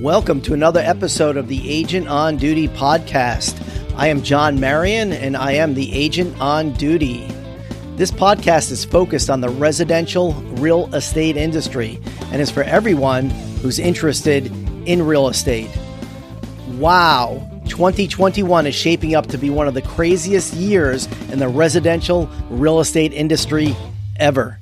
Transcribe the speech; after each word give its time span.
Welcome 0.00 0.40
to 0.42 0.54
another 0.54 0.80
episode 0.80 1.36
of 1.36 1.46
the 1.46 1.70
Agent 1.70 2.08
on 2.08 2.38
Duty 2.38 2.68
podcast. 2.68 3.54
I 3.98 4.06
am 4.06 4.22
John 4.22 4.58
Marion 4.58 5.12
and 5.12 5.36
I 5.36 5.52
am 5.52 5.74
the 5.74 5.92
Agent 5.92 6.40
on 6.40 6.72
Duty. 6.72 7.28
This 7.96 8.10
podcast 8.10 8.70
is 8.70 8.82
focused 8.82 9.28
on 9.28 9.42
the 9.42 9.50
residential 9.50 10.32
real 10.56 10.86
estate 10.94 11.36
industry 11.36 11.98
and 12.32 12.40
is 12.40 12.50
for 12.50 12.62
everyone 12.62 13.28
who's 13.60 13.78
interested 13.78 14.46
in 14.88 15.04
real 15.04 15.28
estate. 15.28 15.68
Wow, 16.78 17.46
2021 17.68 18.68
is 18.68 18.74
shaping 18.74 19.14
up 19.14 19.26
to 19.26 19.36
be 19.36 19.50
one 19.50 19.68
of 19.68 19.74
the 19.74 19.82
craziest 19.82 20.54
years 20.54 21.08
in 21.30 21.38
the 21.38 21.48
residential 21.48 22.26
real 22.48 22.80
estate 22.80 23.12
industry 23.12 23.76
ever. 24.16 24.58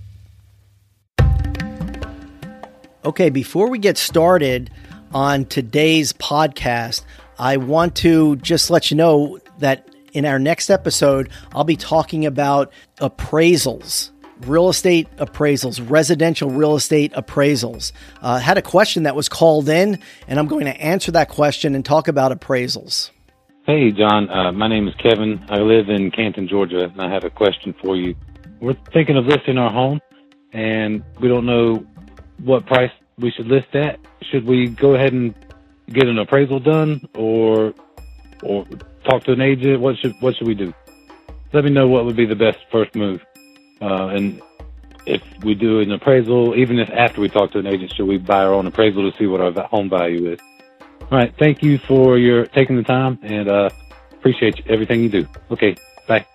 Okay, 3.04 3.30
before 3.30 3.70
we 3.70 3.78
get 3.78 3.96
started 3.96 4.72
on 5.12 5.44
today's 5.46 6.12
podcast, 6.12 7.04
I 7.38 7.56
want 7.56 7.94
to 7.96 8.36
just 8.36 8.70
let 8.70 8.90
you 8.90 8.96
know 8.96 9.38
that 9.58 9.88
in 10.12 10.24
our 10.24 10.38
next 10.38 10.70
episode, 10.70 11.30
I'll 11.52 11.64
be 11.64 11.76
talking 11.76 12.26
about 12.26 12.72
appraisals 13.00 14.10
real 14.46 14.68
estate 14.68 15.08
appraisals, 15.16 15.84
residential 15.90 16.50
real 16.50 16.76
estate 16.76 17.12
appraisals. 17.12 17.92
Uh, 18.22 18.38
had 18.38 18.58
a 18.58 18.62
question 18.62 19.04
that 19.04 19.16
was 19.16 19.28
called 19.28 19.68
in, 19.68 19.98
and 20.26 20.38
I'm 20.38 20.46
going 20.46 20.66
to 20.66 20.80
answer 20.80 21.10
that 21.12 21.28
question 21.28 21.74
and 21.74 21.84
talk 21.84 22.08
about 22.08 22.38
appraisals. 22.38 23.10
Hey, 23.66 23.90
John. 23.90 24.30
Uh, 24.30 24.52
my 24.52 24.68
name 24.68 24.88
is 24.88 24.94
Kevin. 24.94 25.44
I 25.48 25.58
live 25.58 25.88
in 25.88 26.10
Canton, 26.10 26.48
Georgia, 26.48 26.84
and 26.84 27.00
I 27.00 27.12
have 27.12 27.24
a 27.24 27.30
question 27.30 27.74
for 27.82 27.96
you. 27.96 28.14
We're 28.60 28.76
thinking 28.92 29.16
of 29.16 29.26
listing 29.26 29.58
our 29.58 29.70
home, 29.70 30.00
and 30.52 31.02
we 31.20 31.28
don't 31.28 31.44
know 31.44 31.84
what 32.42 32.64
price 32.66 32.92
we 33.18 33.30
should 33.30 33.46
list 33.46 33.68
that. 33.72 33.98
Should 34.22 34.46
we 34.46 34.68
go 34.68 34.94
ahead 34.94 35.12
and 35.12 35.34
get 35.88 36.06
an 36.06 36.18
appraisal 36.18 36.60
done, 36.60 37.08
or 37.14 37.74
or 38.42 38.66
talk 39.04 39.24
to 39.24 39.32
an 39.32 39.40
agent? 39.40 39.80
What 39.80 39.96
should 39.98 40.14
what 40.20 40.36
should 40.36 40.46
we 40.46 40.54
do? 40.54 40.72
Let 41.52 41.64
me 41.64 41.70
know 41.70 41.88
what 41.88 42.04
would 42.04 42.16
be 42.16 42.26
the 42.26 42.36
best 42.36 42.58
first 42.70 42.94
move. 42.94 43.24
Uh, 43.80 44.08
and 44.08 44.42
if 45.06 45.22
we 45.42 45.54
do 45.54 45.80
an 45.80 45.90
appraisal, 45.92 46.54
even 46.56 46.78
if 46.78 46.90
after 46.90 47.20
we 47.20 47.28
talk 47.28 47.52
to 47.52 47.58
an 47.58 47.66
agent, 47.66 47.92
should 47.94 48.06
we 48.06 48.18
buy 48.18 48.44
our 48.44 48.52
own 48.52 48.66
appraisal 48.66 49.10
to 49.10 49.16
see 49.16 49.26
what 49.26 49.40
our 49.40 49.52
home 49.68 49.88
value 49.88 50.32
is? 50.32 50.38
All 51.10 51.16
right. 51.16 51.34
Thank 51.38 51.62
you 51.62 51.78
for 51.78 52.18
your 52.18 52.46
taking 52.46 52.76
the 52.76 52.82
time 52.82 53.18
and 53.22 53.48
uh, 53.48 53.70
appreciate 54.12 54.60
everything 54.68 55.02
you 55.02 55.08
do. 55.08 55.26
Okay. 55.50 55.74
Bye. 56.06 56.26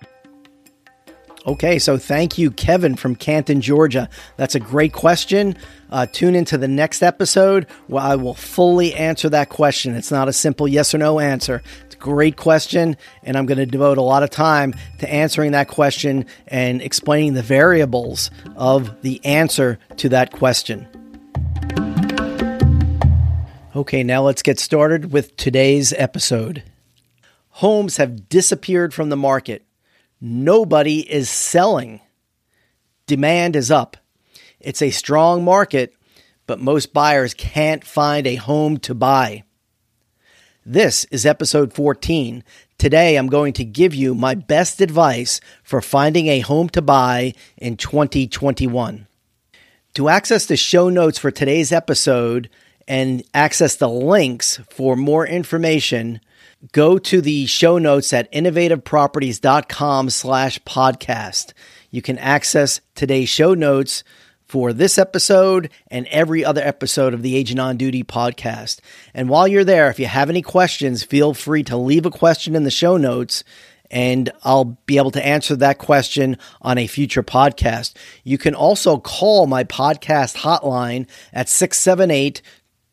Okay, 1.45 1.77
so 1.77 1.97
thank 1.97 2.38
you, 2.38 2.52
Kevin 2.52 2.95
from 2.95 3.16
Canton, 3.16 3.59
Georgia. 3.59 4.08
That's 4.38 4.55
a 4.55 4.61
great 4.61 4.94
question. 4.94 5.58
Uh, 5.91 6.05
tune 6.05 6.36
into 6.36 6.58
the 6.58 6.69
next 6.69 7.03
episode 7.03 7.67
where 7.88 8.02
I 8.02 8.16
will 8.16 8.33
fully 8.33 8.94
answer 8.94 9.27
that 9.27 9.49
question. 9.49 9.94
It's 9.94 10.09
not 10.09 10.30
a 10.30 10.33
simple 10.33 10.69
yes 10.69 10.95
or 10.95 10.99
no 10.99 11.19
answer. 11.19 11.61
It's 11.86 11.95
a 11.95 11.97
great 11.97 12.38
question, 12.38 12.95
and 13.23 13.38
I'm 13.38 13.45
going 13.45 13.58
to 13.58 13.66
devote 13.66 13.97
a 13.97 14.02
lot 14.02 14.23
of 14.23 14.30
time 14.30 14.73
to 14.99 15.14
answering 15.14 15.52
that 15.52 15.67
question 15.67 16.27
and 16.47 16.81
explaining 16.81 17.33
the 17.33 17.44
variables 17.44 18.31
of 18.55 19.02
the 19.02 19.23
answer 19.25 19.80
to 19.97 20.09
that 20.09 20.31
question. 20.31 20.88
Okay, 23.75 24.03
now 24.03 24.23
let's 24.23 24.44
get 24.44 24.59
started 24.59 25.11
with 25.11 25.36
today's 25.36 25.91
episode. 25.91 26.64
Homes 27.49 27.97
have 27.97 28.30
disappeared 28.30 28.94
from 28.94 29.09
the 29.09 29.17
market 29.17 29.66
nobody 30.24 31.00
is 31.12 31.30
selling. 31.30 32.00
Demand 33.08 33.58
is 33.58 33.70
up. 33.70 33.98
It's 34.62 34.82
a 34.82 34.90
strong 34.90 35.44
market, 35.44 35.94
but 36.48 36.62
most 36.62 36.94
buyers 36.94 37.34
can't 37.34 37.84
find 37.84 38.26
a 38.26 38.36
home 38.36 38.78
to 38.78 38.96
buy. 38.96 39.44
This 40.66 41.04
is 41.12 41.26
episode 41.26 41.74
14. 41.74 42.42
Today, 42.78 43.17
I'm 43.17 43.28
going 43.28 43.52
to 43.54 43.66
give 43.66 43.94
you 43.94 44.16
my 44.16 44.33
best 44.33 44.80
advice 44.80 45.42
for 45.62 45.82
finding 45.82 46.28
a 46.28 46.39
home 46.39 46.70
to 46.70 46.82
buy 46.82 47.33
in 47.58 47.76
2021. 47.76 49.08
To 49.95 50.10
access 50.10 50.45
the 50.45 50.56
show 50.56 50.88
notes 50.88 51.20
for 51.20 51.32
today's 51.32 51.73
episode 51.73 52.50
and 52.88 53.23
access 53.33 53.76
the 53.76 53.89
links 53.89 54.62
for 54.70 54.95
more 54.95 55.28
information, 55.28 56.22
go 56.72 56.98
to 56.98 57.22
the 57.22 57.46
show 57.46 57.78
notes 57.78 58.14
at 58.14 58.32
innovativeproperties.com 58.32 60.10
slash 60.10 60.60
podcast. 60.60 61.54
You 61.92 62.02
can 62.02 62.18
access 62.18 62.82
today's 62.96 63.30
show 63.30 63.54
notes 63.54 64.04
for 64.48 64.72
this 64.72 64.98
episode 64.98 65.70
and 65.88 66.08
every 66.08 66.46
other 66.46 66.62
episode 66.62 67.14
of 67.14 67.22
the 67.22 67.36
Agent 67.36 67.60
on 67.60 67.78
Duty 67.78 68.04
podcast. 68.04 68.80
And 69.14 69.30
while 69.30 69.48
you're 69.48 69.64
there, 69.64 69.90
if 69.90 70.00
you 70.00 70.06
have 70.06 70.30
any 70.30 70.42
questions, 70.42 71.04
feel 71.04 71.34
free 71.34 71.64
to 71.64 71.78
leave 71.78 72.06
a 72.06 72.12
question 72.12 72.56
in 72.56 72.64
the 72.64 72.72
show 72.72 72.98
notes 72.98 73.44
and 73.94 74.32
I'll 74.44 74.78
be 74.88 74.98
able 74.98 75.12
to 75.12 75.26
answer 75.26 75.56
that 75.58 75.78
question 75.78 76.38
on 76.64 76.80
a 76.80 76.88
future 76.88 77.22
podcast. 77.22 77.94
You 78.24 78.40
can 78.40 78.56
also 78.56 78.98
call 78.98 79.45
my 79.45 79.64
podcast 79.64 80.38
hotline 80.38 81.08
at 81.32 81.48
678 81.48 82.42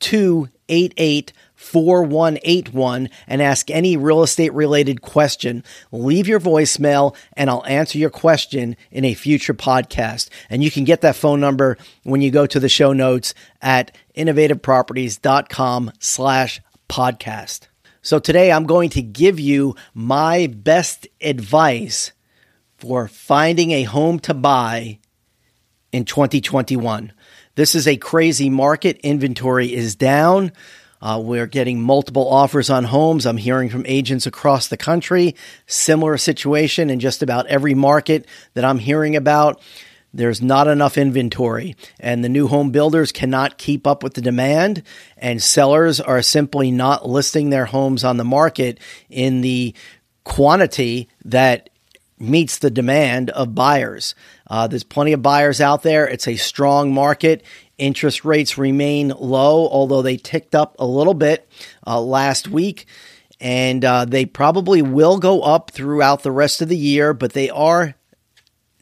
288 0.00 1.32
4181 1.60 3.10
and 3.28 3.42
ask 3.42 3.70
any 3.70 3.96
real 3.96 4.22
estate 4.22 4.52
related 4.54 5.02
question. 5.02 5.62
Leave 5.92 6.26
your 6.26 6.40
voicemail 6.40 7.14
and 7.34 7.50
I'll 7.50 7.64
answer 7.66 7.98
your 7.98 8.10
question 8.10 8.76
in 8.90 9.04
a 9.04 9.14
future 9.14 9.52
podcast. 9.52 10.30
And 10.48 10.64
you 10.64 10.70
can 10.70 10.84
get 10.84 11.02
that 11.02 11.16
phone 11.16 11.38
number 11.38 11.76
when 12.02 12.22
you 12.22 12.30
go 12.30 12.46
to 12.46 12.58
the 12.58 12.70
show 12.70 12.94
notes 12.94 13.34
at 13.60 13.94
innovativeproperties.com 14.16 15.92
slash 16.00 16.60
podcast. 16.88 17.68
So 18.00 18.18
today 18.18 18.50
I'm 18.50 18.64
going 18.64 18.88
to 18.90 19.02
give 19.02 19.38
you 19.38 19.76
my 19.92 20.46
best 20.46 21.06
advice 21.20 22.12
for 22.78 23.06
finding 23.06 23.70
a 23.72 23.82
home 23.82 24.18
to 24.20 24.32
buy 24.32 24.98
in 25.92 26.06
2021. 26.06 27.12
This 27.54 27.74
is 27.74 27.86
a 27.86 27.98
crazy 27.98 28.48
market. 28.48 28.98
Inventory 29.02 29.74
is 29.74 29.94
down. 29.94 30.52
Uh, 31.02 31.20
we're 31.22 31.46
getting 31.46 31.80
multiple 31.80 32.28
offers 32.28 32.68
on 32.68 32.84
homes. 32.84 33.26
I'm 33.26 33.38
hearing 33.38 33.70
from 33.70 33.86
agents 33.86 34.26
across 34.26 34.68
the 34.68 34.76
country. 34.76 35.34
Similar 35.66 36.18
situation 36.18 36.90
in 36.90 37.00
just 37.00 37.22
about 37.22 37.46
every 37.46 37.74
market 37.74 38.26
that 38.54 38.64
I'm 38.64 38.78
hearing 38.78 39.16
about. 39.16 39.60
There's 40.12 40.42
not 40.42 40.66
enough 40.66 40.98
inventory, 40.98 41.76
and 42.00 42.24
the 42.24 42.28
new 42.28 42.48
home 42.48 42.70
builders 42.70 43.12
cannot 43.12 43.58
keep 43.58 43.86
up 43.86 44.02
with 44.02 44.14
the 44.14 44.20
demand, 44.20 44.82
and 45.16 45.40
sellers 45.40 46.00
are 46.00 46.20
simply 46.20 46.72
not 46.72 47.08
listing 47.08 47.50
their 47.50 47.66
homes 47.66 48.02
on 48.02 48.16
the 48.16 48.24
market 48.24 48.80
in 49.08 49.40
the 49.40 49.72
quantity 50.24 51.08
that 51.24 51.69
meets 52.20 52.58
the 52.58 52.70
demand 52.70 53.30
of 53.30 53.54
buyers. 53.54 54.14
Uh, 54.48 54.66
there's 54.66 54.84
plenty 54.84 55.12
of 55.12 55.22
buyers 55.22 55.60
out 55.60 55.82
there. 55.82 56.06
It's 56.06 56.28
a 56.28 56.36
strong 56.36 56.92
market. 56.92 57.42
Interest 57.78 58.24
rates 58.24 58.58
remain 58.58 59.08
low, 59.08 59.68
although 59.68 60.02
they 60.02 60.16
ticked 60.16 60.54
up 60.54 60.76
a 60.78 60.86
little 60.86 61.14
bit 61.14 61.48
uh, 61.86 62.00
last 62.00 62.46
week. 62.46 62.86
And 63.40 63.84
uh, 63.84 64.04
they 64.04 64.26
probably 64.26 64.82
will 64.82 65.18
go 65.18 65.40
up 65.40 65.70
throughout 65.70 66.22
the 66.22 66.30
rest 66.30 66.60
of 66.60 66.68
the 66.68 66.76
year, 66.76 67.14
but 67.14 67.32
they 67.32 67.48
are 67.48 67.94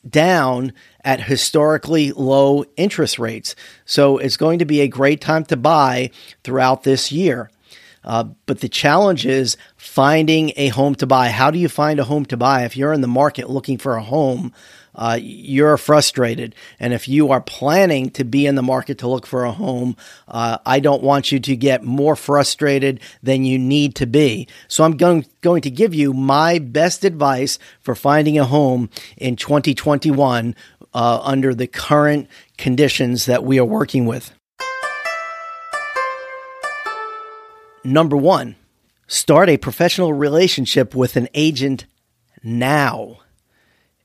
down 0.08 0.72
at 1.04 1.22
historically 1.22 2.10
low 2.12 2.64
interest 2.76 3.18
rates. 3.18 3.54
So 3.84 4.18
it's 4.18 4.36
going 4.36 4.58
to 4.58 4.64
be 4.64 4.80
a 4.80 4.88
great 4.88 5.20
time 5.20 5.44
to 5.46 5.56
buy 5.56 6.10
throughout 6.42 6.82
this 6.82 7.12
year. 7.12 7.50
Uh, 8.08 8.24
but 8.46 8.60
the 8.60 8.68
challenge 8.70 9.26
is 9.26 9.58
finding 9.76 10.50
a 10.56 10.68
home 10.68 10.94
to 10.94 11.06
buy. 11.06 11.28
How 11.28 11.50
do 11.50 11.58
you 11.58 11.68
find 11.68 12.00
a 12.00 12.04
home 12.04 12.24
to 12.26 12.38
buy? 12.38 12.64
If 12.64 12.74
you're 12.74 12.94
in 12.94 13.02
the 13.02 13.06
market 13.06 13.50
looking 13.50 13.76
for 13.76 13.96
a 13.96 14.02
home, 14.02 14.54
uh, 14.94 15.18
you're 15.20 15.76
frustrated. 15.76 16.54
And 16.80 16.94
if 16.94 17.06
you 17.06 17.30
are 17.30 17.42
planning 17.42 18.10
to 18.12 18.24
be 18.24 18.46
in 18.46 18.54
the 18.54 18.62
market 18.62 18.98
to 18.98 19.08
look 19.08 19.26
for 19.26 19.44
a 19.44 19.52
home, 19.52 19.94
uh, 20.26 20.56
I 20.64 20.80
don't 20.80 21.02
want 21.02 21.30
you 21.30 21.38
to 21.38 21.54
get 21.54 21.84
more 21.84 22.16
frustrated 22.16 23.00
than 23.22 23.44
you 23.44 23.58
need 23.58 23.94
to 23.96 24.06
be. 24.06 24.48
So 24.68 24.84
I'm 24.84 24.96
going, 24.96 25.26
going 25.42 25.60
to 25.62 25.70
give 25.70 25.94
you 25.94 26.14
my 26.14 26.58
best 26.58 27.04
advice 27.04 27.58
for 27.80 27.94
finding 27.94 28.38
a 28.38 28.44
home 28.44 28.88
in 29.18 29.36
2021 29.36 30.56
uh, 30.94 31.20
under 31.22 31.54
the 31.54 31.66
current 31.66 32.26
conditions 32.56 33.26
that 33.26 33.44
we 33.44 33.58
are 33.58 33.66
working 33.66 34.06
with. 34.06 34.32
Number 37.88 38.18
one, 38.18 38.56
start 39.06 39.48
a 39.48 39.56
professional 39.56 40.12
relationship 40.12 40.94
with 40.94 41.16
an 41.16 41.26
agent 41.32 41.86
now. 42.42 43.20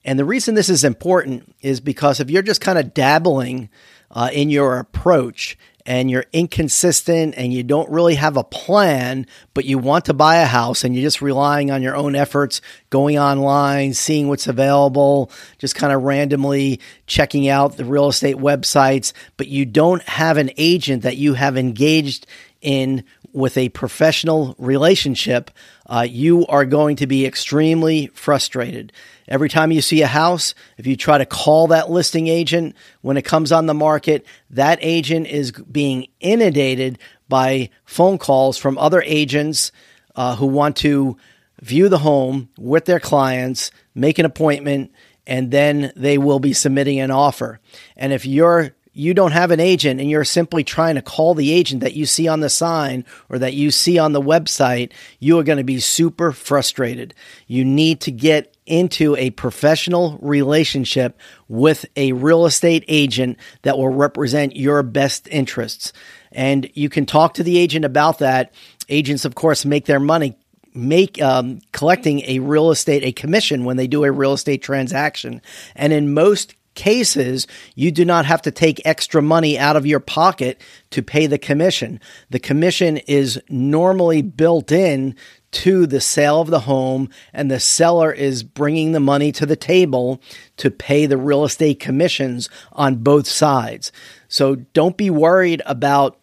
And 0.05 0.17
the 0.17 0.23
reason 0.23 0.55
this 0.55 0.69
is 0.69 0.85
important 0.85 1.53
is 1.61 1.81
because 1.81 2.21
if 2.21 2.31
you're 2.31 2.43
just 2.43 2.61
kind 2.61 2.79
of 2.79 2.93
dabbling 2.93 3.69
uh, 4.09 4.29
in 4.31 4.49
your 4.49 4.77
approach 4.77 5.57
and 5.85 6.09
you're 6.09 6.23
inconsistent 6.31 7.33
and 7.35 7.51
you 7.51 7.61
don't 7.61 7.89
really 7.89 8.15
have 8.15 8.37
a 8.37 8.43
plan, 8.45 9.27
but 9.53 9.65
you 9.65 9.77
want 9.77 10.05
to 10.05 10.13
buy 10.13 10.37
a 10.37 10.45
house 10.45 10.85
and 10.85 10.95
you're 10.95 11.03
just 11.03 11.21
relying 11.21 11.69
on 11.69 11.81
your 11.81 11.97
own 11.97 12.15
efforts, 12.15 12.61
going 12.89 13.19
online, 13.19 13.93
seeing 13.93 14.29
what's 14.29 14.47
available, 14.47 15.29
just 15.57 15.75
kind 15.75 15.91
of 15.91 16.03
randomly 16.03 16.79
checking 17.05 17.49
out 17.49 17.75
the 17.75 17.83
real 17.83 18.07
estate 18.07 18.37
websites, 18.37 19.11
but 19.35 19.49
you 19.49 19.65
don't 19.65 20.03
have 20.03 20.37
an 20.37 20.51
agent 20.55 21.03
that 21.03 21.17
you 21.17 21.33
have 21.33 21.57
engaged 21.57 22.25
in 22.61 23.03
with 23.33 23.57
a 23.57 23.69
professional 23.69 24.55
relationship, 24.57 25.51
uh, 25.87 26.05
you 26.07 26.45
are 26.47 26.65
going 26.65 26.95
to 26.97 27.07
be 27.07 27.25
extremely 27.25 28.07
frustrated. 28.13 28.93
Every 29.27 29.49
time 29.49 29.71
you 29.71 29.81
see 29.81 30.01
a 30.01 30.07
house, 30.07 30.53
if 30.77 30.85
you 30.85 30.95
try 30.95 31.17
to 31.17 31.25
call 31.25 31.67
that 31.67 31.89
listing 31.89 32.27
agent 32.27 32.75
when 33.01 33.17
it 33.17 33.23
comes 33.23 33.51
on 33.51 33.65
the 33.65 33.73
market, 33.73 34.25
that 34.51 34.79
agent 34.81 35.27
is 35.27 35.51
being 35.51 36.07
inundated 36.19 36.99
by 37.27 37.69
phone 37.85 38.17
calls 38.17 38.57
from 38.57 38.77
other 38.77 39.01
agents 39.05 39.71
uh, 40.15 40.35
who 40.35 40.45
want 40.45 40.77
to 40.77 41.17
view 41.61 41.89
the 41.89 41.97
home 41.97 42.49
with 42.57 42.85
their 42.85 42.99
clients, 42.99 43.71
make 43.95 44.19
an 44.19 44.25
appointment, 44.25 44.91
and 45.25 45.49
then 45.49 45.91
they 45.95 46.17
will 46.17 46.39
be 46.39 46.53
submitting 46.53 46.99
an 46.99 47.09
offer. 47.11 47.59
And 47.95 48.13
if 48.13 48.25
you're 48.25 48.75
you 48.93 49.13
don't 49.13 49.31
have 49.31 49.51
an 49.51 49.59
agent 49.59 49.99
and 49.99 50.09
you're 50.09 50.23
simply 50.23 50.63
trying 50.63 50.95
to 50.95 51.01
call 51.01 51.33
the 51.33 51.51
agent 51.51 51.81
that 51.81 51.95
you 51.95 52.05
see 52.05 52.27
on 52.27 52.41
the 52.41 52.49
sign 52.49 53.03
or 53.27 53.39
that 53.39 53.53
you 53.53 53.71
see 53.71 53.97
on 53.97 54.13
the 54.13 54.21
website, 54.21 54.91
you 55.19 55.39
are 55.39 55.43
going 55.43 55.57
to 55.57 55.63
be 55.63 55.79
super 55.79 56.31
frustrated. 56.31 57.13
You 57.47 57.65
need 57.65 58.01
to 58.01 58.11
get 58.11 58.55
into 58.65 59.15
a 59.15 59.31
professional 59.31 60.19
relationship 60.21 61.17
with 61.49 61.85
a 61.95 62.13
real 62.13 62.45
estate 62.45 62.85
agent 62.87 63.37
that 63.63 63.77
will 63.77 63.89
represent 63.89 64.55
your 64.55 64.83
best 64.83 65.27
interests. 65.29 65.91
And 66.31 66.69
you 66.75 66.87
can 66.87 67.05
talk 67.05 67.33
to 67.35 67.43
the 67.43 67.57
agent 67.57 67.85
about 67.85 68.19
that. 68.19 68.53
Agents, 68.89 69.25
of 69.25 69.35
course, 69.35 69.65
make 69.65 69.85
their 69.85 69.99
money 69.99 70.37
make 70.75 71.21
um, 71.21 71.59
collecting 71.71 72.21
a 72.21 72.39
real 72.39 72.71
estate 72.71 73.03
a 73.03 73.11
commission 73.11 73.63
when 73.63 73.77
they 73.77 73.85
do 73.85 74.03
a 74.03 74.11
real 74.11 74.33
estate 74.33 74.63
transaction 74.63 75.39
and 75.75 75.93
in 75.93 76.13
most 76.13 76.55
cases, 76.75 77.47
you 77.75 77.91
do 77.91 78.05
not 78.05 78.25
have 78.25 78.41
to 78.43 78.51
take 78.51 78.81
extra 78.85 79.21
money 79.21 79.57
out 79.57 79.75
of 79.75 79.85
your 79.85 79.99
pocket 79.99 80.59
to 80.91 81.01
pay 81.01 81.27
the 81.27 81.37
commission. 81.37 81.99
The 82.29 82.39
commission 82.39 82.97
is 82.97 83.41
normally 83.49 84.21
built 84.21 84.71
in 84.71 85.15
to 85.51 85.85
the 85.85 86.01
sale 86.01 86.41
of 86.41 86.49
the 86.49 86.61
home, 86.61 87.09
and 87.31 87.49
the 87.49 87.59
seller 87.59 88.11
is 88.11 88.43
bringing 88.43 88.91
the 88.91 88.99
money 88.99 89.31
to 89.33 89.45
the 89.45 89.55
table 89.55 90.21
to 90.57 90.71
pay 90.71 91.05
the 91.05 91.17
real 91.17 91.45
estate 91.45 91.79
commissions 91.79 92.49
on 92.71 92.95
both 92.95 93.27
sides. 93.27 93.91
So 94.27 94.55
don't 94.55 94.97
be 94.97 95.11
worried 95.11 95.61
about 95.65 96.19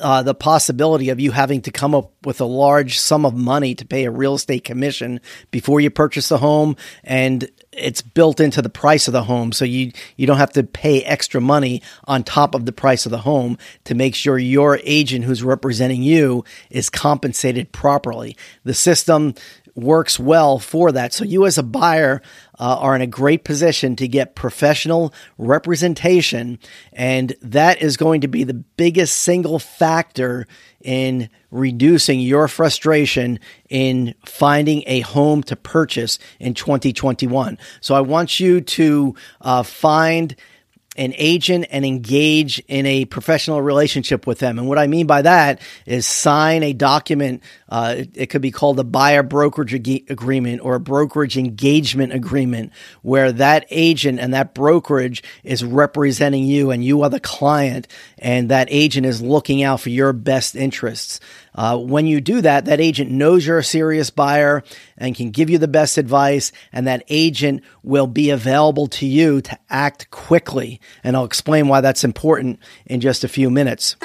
uh, 0.00 0.22
the 0.22 0.34
possibility 0.34 1.10
of 1.10 1.20
you 1.20 1.30
having 1.30 1.62
to 1.62 1.70
come 1.70 1.94
up 1.94 2.12
with 2.24 2.40
a 2.40 2.44
large 2.44 2.98
sum 2.98 3.24
of 3.24 3.34
money 3.34 3.74
to 3.76 3.84
pay 3.84 4.04
a 4.04 4.10
real 4.10 4.34
estate 4.34 4.64
commission 4.64 5.20
before 5.50 5.80
you 5.80 5.90
purchase 5.90 6.28
the 6.28 6.38
home 6.38 6.76
and 7.02 7.48
it's 7.76 8.02
built 8.02 8.40
into 8.40 8.62
the 8.62 8.68
price 8.68 9.08
of 9.08 9.12
the 9.12 9.24
home 9.24 9.52
so 9.52 9.64
you 9.64 9.92
you 10.16 10.26
don't 10.26 10.36
have 10.36 10.52
to 10.52 10.62
pay 10.62 11.02
extra 11.02 11.40
money 11.40 11.82
on 12.04 12.22
top 12.22 12.54
of 12.54 12.66
the 12.66 12.72
price 12.72 13.06
of 13.06 13.10
the 13.10 13.18
home 13.18 13.58
to 13.84 13.94
make 13.94 14.14
sure 14.14 14.38
your 14.38 14.80
agent 14.84 15.24
who's 15.24 15.42
representing 15.42 16.02
you 16.02 16.44
is 16.70 16.90
compensated 16.90 17.72
properly. 17.72 18.36
The 18.64 18.74
system 18.74 19.34
works 19.74 20.18
well 20.18 20.58
for 20.58 20.92
that. 20.92 21.12
So 21.12 21.24
you 21.24 21.46
as 21.46 21.58
a 21.58 21.62
buyer 21.62 22.22
uh, 22.58 22.76
are 22.78 22.94
in 22.94 23.02
a 23.02 23.06
great 23.06 23.44
position 23.44 23.96
to 23.96 24.06
get 24.06 24.34
professional 24.34 25.12
representation, 25.38 26.58
and 26.92 27.34
that 27.42 27.82
is 27.82 27.96
going 27.96 28.20
to 28.20 28.28
be 28.28 28.44
the 28.44 28.54
biggest 28.54 29.20
single 29.20 29.58
factor 29.58 30.46
in 30.80 31.28
reducing 31.50 32.20
your 32.20 32.46
frustration 32.46 33.40
in 33.68 34.14
finding 34.26 34.82
a 34.86 35.00
home 35.00 35.42
to 35.42 35.56
purchase 35.56 36.18
in 36.38 36.54
2021. 36.54 37.58
So 37.80 37.94
I 37.94 38.00
want 38.00 38.38
you 38.38 38.60
to 38.60 39.14
uh, 39.40 39.62
find 39.62 40.36
an 40.96 41.12
agent 41.16 41.66
and 41.70 41.84
engage 41.84 42.60
in 42.68 42.86
a 42.86 43.04
professional 43.04 43.60
relationship 43.60 44.26
with 44.26 44.38
them. 44.38 44.58
And 44.58 44.68
what 44.68 44.78
I 44.78 44.86
mean 44.86 45.06
by 45.06 45.22
that 45.22 45.60
is 45.86 46.06
sign 46.06 46.62
a 46.62 46.72
document. 46.72 47.42
Uh, 47.68 47.94
it, 47.98 48.10
it, 48.14 48.26
could 48.26 48.42
be 48.42 48.50
called 48.50 48.78
a 48.78 48.84
buyer 48.84 49.22
brokerage 49.22 49.74
ag- 49.74 50.06
agreement 50.08 50.62
or 50.62 50.76
a 50.76 50.80
brokerage 50.80 51.36
engagement 51.36 52.12
agreement, 52.12 52.72
where 53.02 53.32
that 53.32 53.66
agent 53.70 54.20
and 54.20 54.34
that 54.34 54.54
brokerage 54.54 55.22
is 55.42 55.64
representing 55.64 56.44
you 56.44 56.70
and 56.70 56.84
you 56.84 57.02
are 57.02 57.10
the 57.10 57.20
client, 57.20 57.88
and 58.18 58.50
that 58.50 58.68
agent 58.70 59.06
is 59.06 59.20
looking 59.20 59.62
out 59.62 59.80
for 59.80 59.90
your 59.90 60.12
best 60.12 60.54
interests. 60.54 61.18
Uh, 61.54 61.78
when 61.78 62.06
you 62.06 62.20
do 62.20 62.40
that, 62.40 62.64
that 62.64 62.80
agent 62.80 63.10
knows 63.10 63.46
you're 63.46 63.58
a 63.58 63.64
serious 63.64 64.10
buyer 64.10 64.62
and 64.98 65.14
can 65.14 65.30
give 65.30 65.50
you 65.50 65.58
the 65.58 65.68
best 65.68 65.98
advice, 65.98 66.52
and 66.72 66.86
that 66.86 67.04
agent 67.08 67.62
will 67.82 68.06
be 68.06 68.30
available 68.30 68.86
to 68.88 69.06
you 69.06 69.40
to 69.40 69.58
act 69.70 70.10
quickly. 70.10 70.80
And 71.02 71.16
I'll 71.16 71.24
explain 71.24 71.68
why 71.68 71.80
that's 71.80 72.04
important 72.04 72.60
in 72.86 73.00
just 73.00 73.24
a 73.24 73.28
few 73.28 73.50
minutes. 73.50 73.96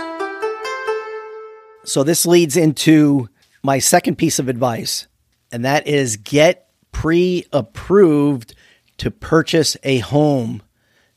So, 1.85 2.03
this 2.03 2.25
leads 2.25 2.57
into 2.57 3.29
my 3.63 3.79
second 3.79 4.17
piece 4.17 4.39
of 4.39 4.49
advice, 4.49 5.07
and 5.51 5.65
that 5.65 5.87
is 5.87 6.17
get 6.17 6.69
pre 6.91 7.45
approved 7.51 8.53
to 8.97 9.11
purchase 9.11 9.77
a 9.83 9.99
home 9.99 10.61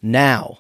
now. 0.00 0.58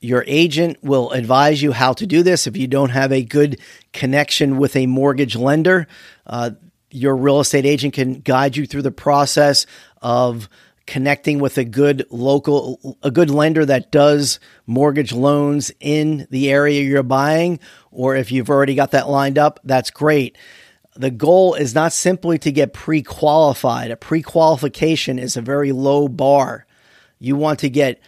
Your 0.00 0.24
agent 0.26 0.78
will 0.82 1.10
advise 1.12 1.62
you 1.62 1.72
how 1.72 1.94
to 1.94 2.06
do 2.06 2.22
this. 2.22 2.46
If 2.46 2.56
you 2.56 2.66
don't 2.66 2.90
have 2.90 3.10
a 3.10 3.22
good 3.22 3.58
connection 3.92 4.58
with 4.58 4.76
a 4.76 4.86
mortgage 4.86 5.34
lender, 5.34 5.86
uh, 6.26 6.50
your 6.90 7.16
real 7.16 7.40
estate 7.40 7.66
agent 7.66 7.94
can 7.94 8.20
guide 8.20 8.56
you 8.56 8.66
through 8.66 8.82
the 8.82 8.90
process 8.90 9.66
of 10.00 10.48
connecting 10.86 11.38
with 11.38 11.56
a 11.56 11.64
good 11.64 12.04
local 12.10 12.98
a 13.02 13.10
good 13.10 13.30
lender 13.30 13.64
that 13.64 13.90
does 13.90 14.38
mortgage 14.66 15.12
loans 15.12 15.72
in 15.80 16.26
the 16.30 16.50
area 16.50 16.82
you're 16.82 17.02
buying 17.02 17.58
or 17.90 18.16
if 18.16 18.30
you've 18.30 18.50
already 18.50 18.74
got 18.74 18.90
that 18.90 19.08
lined 19.08 19.38
up 19.38 19.60
that's 19.64 19.90
great. 19.90 20.36
The 20.96 21.10
goal 21.10 21.54
is 21.54 21.74
not 21.74 21.92
simply 21.92 22.38
to 22.38 22.52
get 22.52 22.72
pre-qualified. 22.72 23.90
A 23.90 23.96
pre-qualification 23.96 25.18
is 25.18 25.36
a 25.36 25.42
very 25.42 25.72
low 25.72 26.06
bar. 26.06 26.66
You 27.18 27.34
want 27.34 27.58
to 27.60 27.70
get 27.70 28.00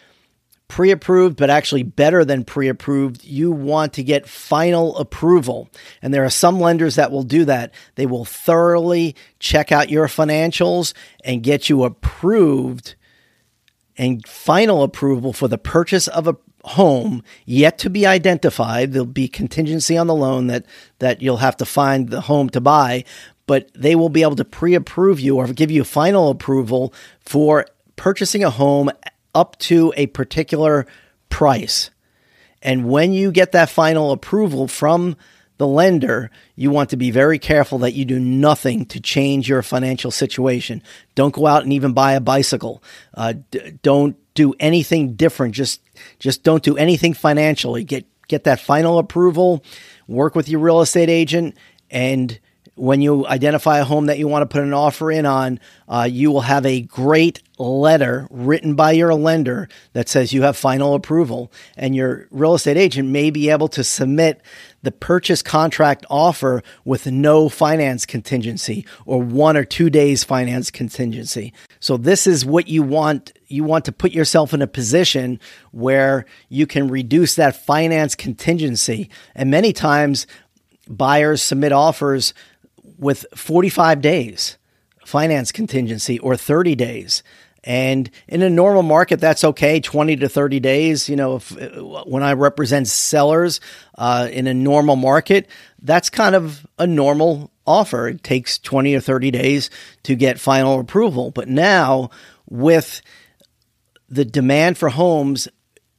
pre 0.68 0.90
approved, 0.90 1.36
but 1.36 1.50
actually 1.50 1.82
better 1.82 2.24
than 2.24 2.44
pre 2.44 2.68
approved, 2.68 3.24
you 3.24 3.50
want 3.52 3.92
to 3.94 4.02
get 4.02 4.28
final 4.28 4.96
approval. 4.98 5.68
And 6.02 6.12
there 6.12 6.24
are 6.24 6.30
some 6.30 6.60
lenders 6.60 6.96
that 6.96 7.10
will 7.10 7.22
do 7.22 7.44
that. 7.44 7.72
They 7.94 8.06
will 8.06 8.24
thoroughly 8.24 9.14
check 9.38 9.72
out 9.72 9.90
your 9.90 10.06
financials 10.06 10.92
and 11.24 11.42
get 11.42 11.68
you 11.68 11.84
approved 11.84 12.94
and 13.96 14.26
final 14.26 14.82
approval 14.82 15.32
for 15.32 15.48
the 15.48 15.58
purchase 15.58 16.08
of 16.08 16.28
a 16.28 16.36
home 16.64 17.22
yet 17.44 17.78
to 17.78 17.90
be 17.90 18.06
identified. 18.06 18.92
There'll 18.92 19.06
be 19.06 19.28
contingency 19.28 19.96
on 19.96 20.06
the 20.06 20.14
loan 20.14 20.48
that, 20.48 20.66
that 20.98 21.22
you'll 21.22 21.38
have 21.38 21.56
to 21.58 21.64
find 21.64 22.08
the 22.08 22.22
home 22.22 22.50
to 22.50 22.60
buy, 22.60 23.04
but 23.46 23.70
they 23.74 23.94
will 23.94 24.08
be 24.08 24.22
able 24.22 24.36
to 24.36 24.44
pre 24.44 24.74
approve 24.74 25.20
you 25.20 25.36
or 25.36 25.46
give 25.48 25.70
you 25.70 25.84
final 25.84 26.28
approval 26.28 26.92
for 27.20 27.66
purchasing 27.94 28.44
a 28.44 28.50
home 28.50 28.90
up 29.36 29.58
to 29.58 29.92
a 29.96 30.06
particular 30.06 30.86
price. 31.28 31.90
And 32.62 32.88
when 32.88 33.12
you 33.12 33.30
get 33.30 33.52
that 33.52 33.68
final 33.68 34.10
approval 34.12 34.66
from 34.66 35.16
the 35.58 35.66
lender, 35.66 36.30
you 36.54 36.70
want 36.70 36.90
to 36.90 36.96
be 36.96 37.10
very 37.10 37.38
careful 37.38 37.78
that 37.78 37.92
you 37.92 38.04
do 38.04 38.18
nothing 38.18 38.86
to 38.86 39.00
change 39.00 39.48
your 39.48 39.62
financial 39.62 40.10
situation. 40.10 40.82
Don't 41.14 41.34
go 41.34 41.46
out 41.46 41.62
and 41.62 41.72
even 41.72 41.92
buy 41.92 42.12
a 42.12 42.20
bicycle. 42.20 42.82
Uh, 43.14 43.34
d- 43.50 43.78
don't 43.82 44.16
do 44.34 44.54
anything 44.58 45.14
different. 45.14 45.54
Just 45.54 45.80
just 46.18 46.42
don't 46.42 46.62
do 46.62 46.76
anything 46.76 47.14
financially. 47.14 47.84
Get 47.84 48.06
get 48.28 48.44
that 48.44 48.60
final 48.60 48.98
approval. 48.98 49.62
Work 50.08 50.34
with 50.34 50.48
your 50.48 50.60
real 50.60 50.80
estate 50.80 51.08
agent, 51.08 51.56
and 51.90 52.38
when 52.76 53.00
you 53.00 53.26
identify 53.26 53.78
a 53.78 53.84
home 53.84 54.06
that 54.06 54.18
you 54.18 54.28
want 54.28 54.42
to 54.42 54.46
put 54.46 54.62
an 54.62 54.74
offer 54.74 55.10
in 55.10 55.24
on, 55.24 55.58
uh, 55.88 56.06
you 56.10 56.30
will 56.30 56.42
have 56.42 56.64
a 56.66 56.82
great 56.82 57.42
letter 57.58 58.28
written 58.30 58.74
by 58.74 58.92
your 58.92 59.14
lender 59.14 59.66
that 59.94 60.10
says 60.10 60.34
you 60.34 60.42
have 60.42 60.58
final 60.58 60.94
approval. 60.94 61.50
And 61.74 61.96
your 61.96 62.28
real 62.30 62.54
estate 62.54 62.76
agent 62.76 63.08
may 63.08 63.30
be 63.30 63.48
able 63.48 63.68
to 63.68 63.82
submit 63.82 64.42
the 64.82 64.92
purchase 64.92 65.42
contract 65.42 66.04
offer 66.10 66.62
with 66.84 67.06
no 67.06 67.48
finance 67.48 68.04
contingency 68.04 68.86
or 69.06 69.22
one 69.22 69.56
or 69.56 69.64
two 69.64 69.88
days 69.88 70.22
finance 70.22 70.70
contingency. 70.70 71.54
So 71.80 71.96
this 71.96 72.26
is 72.26 72.44
what 72.44 72.68
you 72.68 72.82
want. 72.82 73.32
You 73.48 73.64
want 73.64 73.86
to 73.86 73.92
put 73.92 74.12
yourself 74.12 74.52
in 74.52 74.60
a 74.60 74.66
position 74.66 75.40
where 75.72 76.26
you 76.50 76.66
can 76.66 76.88
reduce 76.88 77.36
that 77.36 77.64
finance 77.64 78.14
contingency. 78.14 79.08
And 79.34 79.50
many 79.50 79.72
times 79.72 80.26
buyers 80.88 81.42
submit 81.42 81.72
offers 81.72 82.34
with 82.98 83.26
45 83.34 84.00
days 84.00 84.58
finance 85.04 85.52
contingency 85.52 86.18
or 86.18 86.36
30 86.36 86.74
days. 86.74 87.22
And 87.64 88.10
in 88.28 88.42
a 88.42 88.50
normal 88.50 88.82
market, 88.82 89.18
that's 89.20 89.42
okay, 89.42 89.80
20 89.80 90.16
to 90.16 90.28
30 90.28 90.60
days. 90.60 91.08
You 91.08 91.16
know, 91.16 91.36
if, 91.36 91.50
when 92.06 92.22
I 92.22 92.34
represent 92.34 92.86
sellers 92.86 93.60
uh, 93.98 94.28
in 94.30 94.46
a 94.46 94.54
normal 94.54 94.96
market, 94.96 95.48
that's 95.82 96.10
kind 96.10 96.34
of 96.34 96.64
a 96.78 96.86
normal 96.86 97.50
offer. 97.66 98.08
It 98.08 98.22
takes 98.22 98.58
20 98.58 98.94
or 98.94 99.00
30 99.00 99.32
days 99.32 99.70
to 100.04 100.14
get 100.14 100.38
final 100.38 100.78
approval. 100.78 101.32
But 101.32 101.48
now, 101.48 102.10
with 102.48 103.02
the 104.08 104.24
demand 104.24 104.78
for 104.78 104.88
homes 104.88 105.48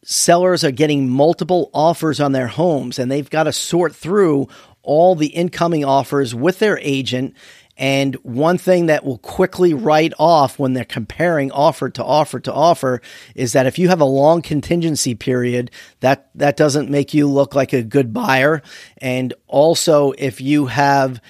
sellers 0.04 0.64
are 0.64 0.72
getting 0.72 1.10
multiple 1.10 1.70
offers 1.74 2.22
on 2.22 2.32
their 2.32 2.48
homes 2.48 2.98
and 2.98 3.12
they've 3.12 3.30
got 3.30 3.44
to 3.44 3.52
sort 3.52 3.94
through 3.94 4.48
all 4.88 5.16
the 5.16 5.28
incoming 5.28 5.86
offers 5.86 6.34
with 6.34 6.60
their 6.60 6.80
agent. 6.80 7.36
And 7.78 8.16
one 8.24 8.58
thing 8.58 8.88
that 8.88 9.06
will 9.06 9.20
quickly 9.20 9.74
write 9.76 10.14
off 10.18 10.58
when 10.58 10.74
they're 10.74 10.84
comparing 10.84 11.52
offer 11.52 11.92
to 11.92 12.04
offer 12.04 12.40
to 12.40 12.54
offer 12.54 13.02
is 13.36 13.54
that 13.54 13.68
if 13.68 13.78
you 13.78 13.90
have 13.90 14.02
a 14.02 14.06
long 14.06 14.42
contingency 14.42 15.14
period, 15.14 15.70
that, 16.00 16.32
that 16.34 16.58
doesn't 16.58 16.90
make 16.90 17.14
you 17.14 17.28
look 17.28 17.54
like 17.54 17.74
a 17.74 17.84
good 17.84 18.14
buyer. 18.14 18.64
And 18.98 19.36
also, 19.46 20.14
if 20.18 20.42
you 20.42 20.66
have 20.68 21.22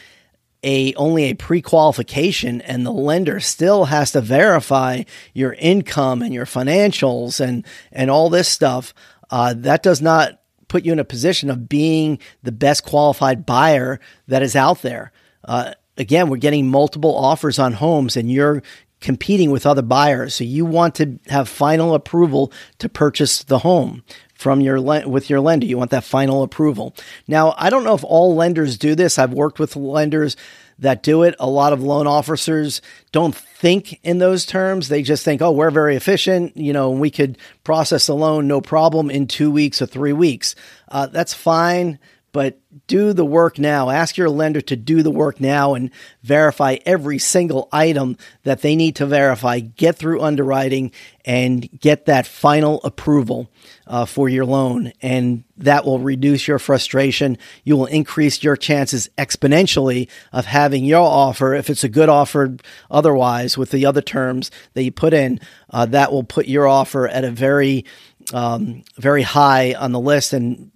a 0.64 0.94
only 0.96 1.26
a 1.26 1.36
pre-qualification 1.36 2.62
and 2.62 2.86
the 2.86 2.92
lender 2.92 3.40
still 3.40 3.86
has 3.86 4.12
to 4.12 4.22
verify 4.22 5.04
your 5.34 5.54
income 5.54 6.22
and 6.22 6.34
your 6.34 6.46
financials 6.46 7.40
and 7.40 7.64
and 7.92 8.10
all 8.10 8.30
this 8.30 8.48
stuff 8.50 8.92
uh, 9.30 9.54
that 9.56 9.84
does 9.84 10.02
not 10.02 10.42
put 10.67 10.86
you 10.86 10.91
in 10.91 11.00
a 11.00 11.05
position 11.05 11.50
of 11.50 11.69
being 11.69 12.19
the 12.43 12.51
best 12.51 12.83
qualified 12.83 13.45
buyer 13.45 14.00
that 14.27 14.41
is 14.41 14.55
out 14.55 14.81
there 14.81 15.12
uh, 15.45 15.74
again 15.97 16.29
we're 16.29 16.38
getting 16.38 16.67
multiple 16.67 17.15
offers 17.15 17.59
on 17.59 17.74
homes 17.74 18.17
and 18.17 18.31
you're 18.31 18.62
competing 19.00 19.51
with 19.51 19.65
other 19.65 19.83
buyers 19.83 20.33
so 20.33 20.43
you 20.43 20.65
want 20.65 20.95
to 20.95 21.19
have 21.27 21.47
final 21.47 21.93
approval 21.93 22.51
to 22.79 22.89
purchase 22.89 23.43
the 23.43 23.59
home 23.59 24.03
from 24.38 24.62
your 24.62 24.79
with 25.07 25.29
your 25.29 25.39
lender. 25.39 25.65
You 25.65 25.77
want 25.77 25.91
that 25.91 26.03
final 26.03 26.43
approval. 26.43 26.95
Now, 27.27 27.55
I 27.57 27.69
don't 27.69 27.83
know 27.83 27.95
if 27.95 28.03
all 28.03 28.36
lenders 28.36 28.77
do 28.77 28.95
this. 28.95 29.17
I've 29.17 29.33
worked 29.33 29.59
with 29.59 29.75
lenders 29.75 30.38
that 30.79 31.03
do 31.03 31.24
it. 31.24 31.36
A 31.39 31.50
lot 31.50 31.74
of 31.74 31.81
loan 31.81 32.07
officers 32.07 32.81
don't 33.12 33.36
think 33.36 34.00
in 34.03 34.19
those 34.19 34.46
terms. 34.46 34.88
They 34.88 35.01
just 35.01 35.24
think, 35.24 35.41
"Oh, 35.41 35.51
we're 35.51 35.72
very 35.72 35.96
efficient. 35.96 36.55
You 36.55 36.74
know, 36.74 36.91
we 36.91 37.10
could 37.10 37.38
process 37.63 38.07
a 38.07 38.13
loan 38.13 38.48
no 38.48 38.62
problem 38.62 39.10
in 39.10 39.27
2 39.27 39.51
weeks 39.51 39.81
or 39.81 39.86
3 39.86 40.13
weeks." 40.13 40.55
Uh, 40.89 41.07
that's 41.07 41.34
fine 41.34 42.00
but 42.31 42.60
do 42.88 43.13
the 43.13 43.25
work 43.25 43.57
now. 43.57 43.89
Ask 43.89 44.17
your 44.17 44.29
lender 44.29 44.62
to 44.62 44.75
do 44.75 45.01
the 45.01 45.12
work 45.12 45.39
now 45.39 45.74
and 45.74 45.89
verify 46.22 46.77
every 46.86 47.17
single 47.17 47.67
item 47.72 48.17
that 48.43 48.62
they 48.62 48.75
need 48.75 48.96
to 48.98 49.05
verify. 49.05 49.60
Get 49.60 49.96
through 49.96 50.22
underwriting 50.22 50.91
and 51.25 51.69
get 51.79 52.05
that 52.05 52.27
final 52.27 52.79
approval 52.84 53.50
uh, 53.88 54.05
for 54.05 54.29
your 54.29 54.46
loan. 54.46 54.91
And 55.01 55.46
that 55.57 55.86
will 55.86 56.00
reduce 56.00 56.48
your 56.48 56.60
frustration. 56.60 57.38
You 57.63 57.75
will 57.77 57.86
increase 57.88 58.43
your 58.43 58.55
chances 58.55 59.10
exponentially 59.17 60.10
of 60.31 60.46
having 60.46 60.86
your 60.86 61.07
offer, 61.07 61.53
if 61.53 61.69
it's 61.69 61.84
a 61.84 61.89
good 61.89 62.10
offer 62.10 62.57
otherwise, 62.91 63.57
with 63.57 63.72
the 63.72 63.86
other 63.86 64.01
terms 64.01 64.51
that 64.74 64.84
you 64.84 64.91
put 64.91 65.13
in, 65.13 65.39
uh, 65.72 65.86
that 65.88 66.12
will 66.12 66.24
put 66.24 66.48
your 66.48 66.67
offer 66.67 67.07
at 67.07 67.24
a 67.24 67.31
very 67.31 67.86
um, 68.34 68.84
very 68.98 69.22
high 69.22 69.74
on 69.74 69.93
the 69.93 70.00
list 70.00 70.34
and 70.34 70.69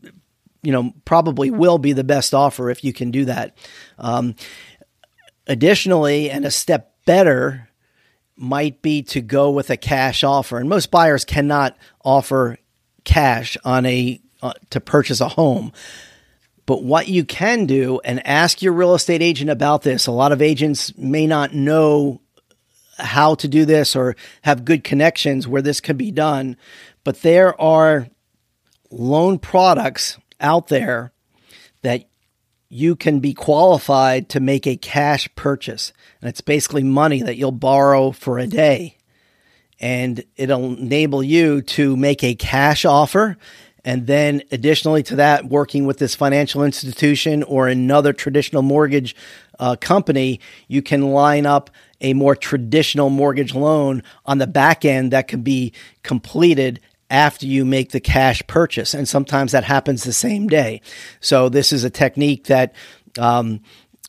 you 0.64 0.72
know, 0.72 0.94
probably 1.06 1.50
will 1.50 1.78
be 1.78 1.94
the 1.94 2.04
best 2.04 2.34
offer 2.34 2.70
if 2.70 2.84
you 2.84 2.94
can 2.94 3.12
do 3.12 3.26
that. 3.26 3.58
Um, 3.98 4.36
additionally, 5.48 6.30
and 6.30 6.46
a 6.46 6.52
step 6.52 6.94
better 7.06 7.70
might 8.36 8.82
be 8.82 9.04
to 9.04 9.22
go 9.22 9.52
with 9.52 9.70
a 9.70 9.78
cash 9.78 10.24
offer. 10.24 10.58
And 10.58 10.70
most 10.70 10.92
buyers 10.92 11.26
cannot 11.26 11.78
offer 12.04 12.58
cash 13.04 13.58
on 13.64 13.86
a 13.86 14.20
uh, 14.42 14.54
to 14.72 14.80
purchase 14.80 15.22
a 15.22 15.28
home. 15.28 15.72
But 16.66 16.84
what 16.84 17.08
you 17.08 17.26
can 17.26 17.66
do 17.66 18.00
and 18.04 18.26
ask 18.26 18.62
your 18.62 18.74
real 18.74 18.96
estate 18.96 19.22
agent 19.22 19.50
about 19.50 19.82
this. 19.82 20.08
A 20.08 20.12
lot 20.12 20.32
of 20.32 20.42
agents 20.42 20.96
may 20.98 21.28
not 21.28 21.54
know 21.54 22.22
how 22.98 23.36
to 23.36 23.48
do 23.48 23.66
this 23.66 23.96
or 23.96 24.16
have 24.44 24.66
good 24.66 24.84
connections 24.84 25.48
where 25.48 25.62
this 25.62 25.82
can 25.82 25.98
be 25.98 26.12
done, 26.12 26.56
but 27.04 27.22
there 27.22 27.60
are 27.60 28.08
loan 28.92 29.40
products 29.40 30.18
out 30.42 30.68
there 30.68 31.14
that 31.82 32.06
you 32.70 32.96
can 32.96 33.20
be 33.20 33.34
qualified 33.34 34.30
to 34.30 34.40
make 34.40 34.66
a 34.66 34.78
cash 34.78 35.28
purchase. 35.36 35.92
And 36.22 36.30
it's 36.30 36.42
basically 36.42 36.84
money 36.84 37.22
that 37.22 37.36
you'll 37.36 37.52
borrow 37.52 38.12
for 38.12 38.40
a 38.40 38.48
day. 38.48 38.98
And 39.80 40.24
it'll 40.38 40.78
enable 40.78 41.22
you 41.22 41.62
to 41.64 41.98
make 41.98 42.24
a 42.24 42.36
cash 42.36 42.86
offer. 42.86 43.36
And 43.84 44.06
then, 44.06 44.44
additionally 44.52 45.02
to 45.04 45.16
that, 45.18 45.46
working 45.46 45.86
with 45.86 45.98
this 45.98 46.14
financial 46.14 46.64
institution 46.64 47.42
or 47.44 47.68
another 47.68 48.14
traditional 48.14 48.62
mortgage 48.62 49.16
uh, 49.60 49.76
company, 49.76 50.40
you 50.68 50.82
can 50.82 51.12
line 51.12 51.48
up 51.48 51.72
a 52.00 52.14
more 52.14 52.36
traditional 52.36 53.10
mortgage 53.10 53.56
loan 53.56 54.04
on 54.26 54.38
the 54.38 54.48
back 54.48 54.86
end 54.86 55.12
that 55.12 55.28
can 55.28 55.42
be 55.42 55.74
completed 56.04 56.80
after 57.12 57.46
you 57.46 57.66
make 57.66 57.92
the 57.92 58.00
cash 58.00 58.42
purchase. 58.48 58.94
And 58.96 59.08
sometimes 59.08 59.52
that 59.52 59.66
happens 59.66 60.04
the 60.04 60.14
same 60.14 60.48
day. 60.48 60.82
So 61.20 61.50
this 61.50 61.72
is 61.72 61.84
a 61.84 61.90
technique 61.90 62.46
that, 62.46 62.74
um, 63.20 63.60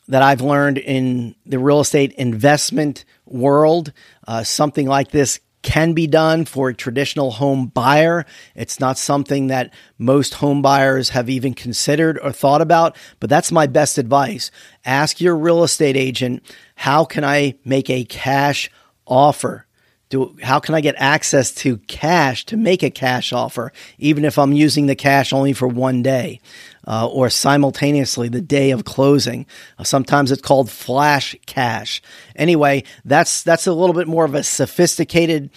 that 0.07 0.23
I've 0.23 0.41
learned 0.41 0.77
in 0.77 1.35
the 1.45 1.59
real 1.59 1.81
estate 1.81 2.13
investment 2.13 3.03
world. 3.25 3.91
Uh, 4.25 4.43
something 4.43 4.87
like 4.87 5.11
this 5.11 5.39
can 5.63 5.93
be 5.93 6.07
done 6.07 6.45
for 6.45 6.69
a 6.69 6.73
traditional 6.73 7.31
home 7.31 7.67
buyer. 7.67 8.25
It's 8.55 8.79
not 8.79 8.97
something 8.97 9.47
that 9.47 9.73
most 9.97 10.35
home 10.35 10.61
buyers 10.61 11.09
have 11.09 11.29
even 11.29 11.53
considered 11.53 12.19
or 12.21 12.31
thought 12.31 12.61
about, 12.61 12.97
but 13.19 13.29
that's 13.29 13.51
my 13.51 13.67
best 13.67 13.97
advice. 13.97 14.51
Ask 14.85 15.21
your 15.21 15.35
real 15.35 15.63
estate 15.63 15.97
agent, 15.97 16.43
how 16.75 17.05
can 17.05 17.23
I 17.23 17.55
make 17.63 17.89
a 17.89 18.03
cash 18.03 18.69
offer? 19.07 19.65
Do 20.13 20.35
how 20.41 20.59
can 20.59 20.75
I 20.75 20.81
get 20.81 20.95
access 20.97 21.51
to 21.55 21.77
cash 21.77 22.45
to 22.45 22.55
make 22.57 22.83
a 22.83 22.89
cash 22.89 23.33
offer, 23.33 23.73
even 23.97 24.25
if 24.25 24.37
I'm 24.37 24.53
using 24.53 24.85
the 24.85 24.95
cash 24.95 25.33
only 25.33 25.53
for 25.53 25.67
one 25.67 26.03
day, 26.03 26.39
uh, 26.87 27.07
or 27.07 27.29
simultaneously 27.29 28.29
the 28.29 28.41
day 28.41 28.71
of 28.71 28.85
closing. 28.85 29.45
Uh, 29.79 29.83
sometimes 29.83 30.31
it's 30.31 30.41
called 30.41 30.69
flash 30.69 31.35
cash. 31.47 32.01
Anyway, 32.35 32.83
that's 33.03 33.43
that's 33.43 33.67
a 33.67 33.73
little 33.73 33.95
bit 33.95 34.07
more 34.07 34.25
of 34.25 34.35
a 34.35 34.43
sophisticated. 34.43 35.49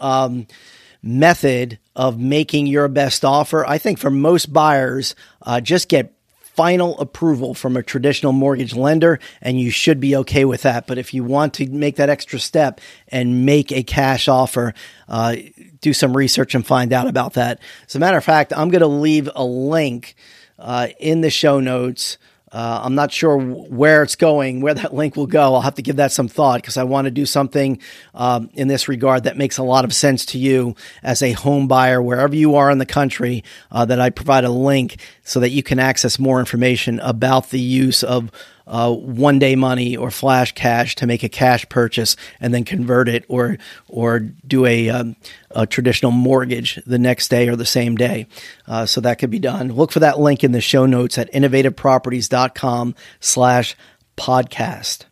Um, 0.00 0.46
method 1.06 1.78
of 1.94 2.18
making 2.18 2.66
your 2.66 2.88
best 2.88 3.26
offer. 3.26 3.66
I 3.66 3.76
think 3.76 3.98
for 3.98 4.10
most 4.10 4.50
buyers, 4.50 5.14
uh, 5.42 5.60
just 5.60 5.90
get 5.90 6.14
final 6.54 6.98
approval 7.00 7.52
from 7.54 7.76
a 7.76 7.82
traditional 7.82 8.32
mortgage 8.32 8.74
lender, 8.74 9.18
and 9.42 9.60
you 9.60 9.70
should 9.70 10.00
be 10.00 10.16
okay 10.16 10.44
with 10.44 10.62
that. 10.62 10.86
But 10.86 10.98
if 10.98 11.12
you 11.12 11.24
want 11.24 11.54
to 11.54 11.66
make 11.66 11.96
that 11.96 12.08
extra 12.08 12.38
step 12.38 12.80
and 13.08 13.44
make 13.44 13.72
a 13.72 13.82
cash 13.82 14.28
offer, 14.28 14.72
uh, 15.08 15.36
do 15.80 15.92
some 15.92 16.16
research 16.16 16.54
and 16.54 16.66
find 16.66 16.92
out 16.92 17.06
about 17.06 17.34
that. 17.34 17.60
As 17.86 17.94
a 17.94 17.98
matter 17.98 18.16
of 18.16 18.24
fact, 18.24 18.52
I'm 18.56 18.70
going 18.70 18.80
to 18.80 18.86
leave 18.86 19.28
a 19.34 19.44
link 19.44 20.14
uh, 20.58 20.88
in 20.98 21.20
the 21.20 21.30
show 21.30 21.60
notes 21.60 22.18
uh, 22.54 22.82
I'm 22.84 22.94
not 22.94 23.10
sure 23.10 23.36
where 23.36 24.04
it's 24.04 24.14
going, 24.14 24.60
where 24.60 24.74
that 24.74 24.94
link 24.94 25.16
will 25.16 25.26
go. 25.26 25.54
I'll 25.54 25.60
have 25.60 25.74
to 25.74 25.82
give 25.82 25.96
that 25.96 26.12
some 26.12 26.28
thought 26.28 26.60
because 26.60 26.76
I 26.76 26.84
want 26.84 27.06
to 27.06 27.10
do 27.10 27.26
something 27.26 27.80
um, 28.14 28.48
in 28.54 28.68
this 28.68 28.86
regard 28.86 29.24
that 29.24 29.36
makes 29.36 29.58
a 29.58 29.64
lot 29.64 29.84
of 29.84 29.92
sense 29.92 30.24
to 30.26 30.38
you 30.38 30.76
as 31.02 31.20
a 31.20 31.32
home 31.32 31.66
buyer, 31.66 32.00
wherever 32.00 32.36
you 32.36 32.54
are 32.54 32.70
in 32.70 32.78
the 32.78 32.86
country, 32.86 33.42
uh, 33.72 33.84
that 33.86 34.00
I 34.00 34.10
provide 34.10 34.44
a 34.44 34.50
link 34.50 35.00
so 35.24 35.40
that 35.40 35.50
you 35.50 35.62
can 35.62 35.78
access 35.78 36.18
more 36.18 36.38
information 36.38 37.00
about 37.00 37.50
the 37.50 37.60
use 37.60 38.04
of 38.04 38.30
uh, 38.66 38.92
one 38.92 39.38
day 39.38 39.56
money 39.56 39.96
or 39.96 40.10
flash 40.10 40.52
cash 40.52 40.94
to 40.96 41.06
make 41.06 41.22
a 41.22 41.28
cash 41.28 41.68
purchase 41.68 42.16
and 42.40 42.54
then 42.54 42.64
convert 42.64 43.08
it 43.08 43.24
or 43.28 43.58
or 43.88 44.20
do 44.20 44.64
a, 44.64 44.88
um, 44.88 45.16
a 45.50 45.66
traditional 45.66 46.12
mortgage 46.12 46.80
the 46.86 46.98
next 46.98 47.28
day 47.28 47.48
or 47.48 47.56
the 47.56 47.66
same 47.66 47.96
day. 47.96 48.26
Uh, 48.66 48.86
so 48.86 49.00
that 49.00 49.18
could 49.18 49.30
be 49.30 49.38
done. 49.38 49.72
Look 49.72 49.92
for 49.92 50.00
that 50.00 50.20
link 50.20 50.44
in 50.44 50.52
the 50.52 50.60
show 50.60 50.86
notes 50.86 51.18
at 51.18 51.32
innovativeproperties.com 51.32 52.94
slash 53.20 53.76
podcast. 54.16 55.04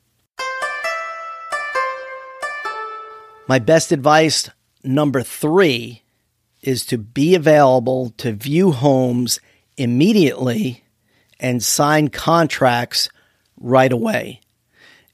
My 3.49 3.59
best 3.59 3.93
advice 3.93 4.49
number 4.85 5.23
three 5.23 6.03
is 6.63 6.87
to 6.87 6.97
be 6.97 7.35
available 7.35 8.11
to 8.17 8.33
view 8.33 8.71
homes 8.71 9.41
immediately 9.83 10.85
and 11.41 11.63
sign 11.63 12.09
contracts 12.09 13.09
right 13.61 13.93
away. 13.93 14.41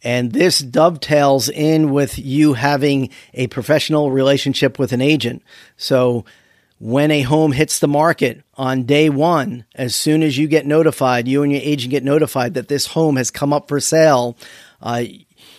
And 0.05 0.33
this 0.33 0.61
dovetails 0.61 1.49
in 1.49 1.91
with 1.91 2.19
you 2.19 2.55
having 2.55 3.11
a 3.35 3.49
professional 3.49 4.11
relationship 4.11 4.79
with 4.79 4.93
an 4.93 5.01
agent. 5.01 5.43
So 5.77 6.25
when 6.79 7.11
a 7.11 7.23
home 7.23 7.53
hits 7.53 7.81
the 7.81 7.89
market 7.89 8.43
on 8.55 8.85
day 8.85 9.11
one, 9.11 9.65
as 9.75 9.97
soon 9.97 10.23
as 10.23 10.39
you 10.39 10.47
get 10.47 10.67
notified, 10.67 11.27
you 11.27 11.43
and 11.43 11.51
your 11.51 11.63
agent 11.65 11.91
get 11.91 12.05
notified 12.05 12.55
that 12.55 12.69
this 12.69 12.87
home 12.87 13.17
has 13.17 13.33
come 13.33 13.53
up 13.53 13.67
for 13.67 13.81
sale, 13.81 14.37
uh, 14.81 15.03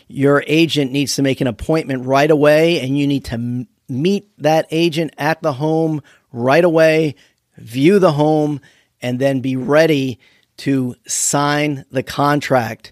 your 0.07 0.43
agent 0.47 0.91
needs 0.91 1.15
to 1.15 1.21
make 1.21 1.41
an 1.41 1.47
appointment 1.47 2.05
right 2.05 2.31
away 2.31 2.79
and 2.79 2.97
you 2.97 3.05
need 3.05 3.25
to 3.25 3.33
m- 3.33 3.67
meet 3.89 4.29
that 4.37 4.67
agent 4.71 5.13
at 5.17 5.41
the 5.41 5.53
home 5.53 6.01
right 6.31 6.63
away, 6.63 7.15
view 7.57 7.99
the 7.99 8.13
home, 8.13 8.61
and 9.01 9.19
then 9.19 9.39
be 9.39 9.55
ready 9.55 10.19
to 10.57 10.95
sign 11.07 11.85
the 11.91 12.03
contract 12.03 12.91